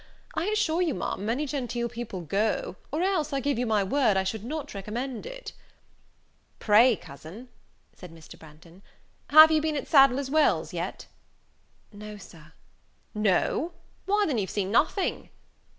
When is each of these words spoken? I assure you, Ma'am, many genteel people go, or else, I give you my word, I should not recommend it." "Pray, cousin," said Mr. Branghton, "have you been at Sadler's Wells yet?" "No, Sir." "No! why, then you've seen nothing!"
I 0.33 0.45
assure 0.45 0.81
you, 0.81 0.95
Ma'am, 0.95 1.27
many 1.27 1.45
genteel 1.45 1.87
people 1.87 2.21
go, 2.21 2.75
or 2.91 3.03
else, 3.03 3.31
I 3.31 3.39
give 3.39 3.59
you 3.59 3.67
my 3.67 3.83
word, 3.83 4.17
I 4.17 4.23
should 4.23 4.43
not 4.43 4.73
recommend 4.73 5.27
it." 5.27 5.53
"Pray, 6.57 6.95
cousin," 6.95 7.49
said 7.93 8.11
Mr. 8.11 8.35
Branghton, 8.39 8.81
"have 9.29 9.51
you 9.51 9.61
been 9.61 9.75
at 9.77 9.87
Sadler's 9.87 10.31
Wells 10.31 10.73
yet?" 10.73 11.05
"No, 11.93 12.17
Sir." 12.17 12.53
"No! 13.13 13.73
why, 14.07 14.23
then 14.25 14.39
you've 14.39 14.49
seen 14.49 14.71
nothing!" 14.71 15.29